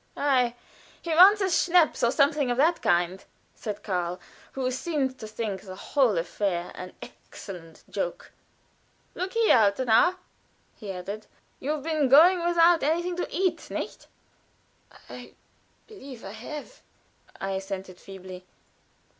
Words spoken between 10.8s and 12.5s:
added; "you've been going